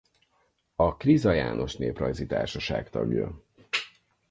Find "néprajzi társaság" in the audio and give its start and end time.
1.75-2.89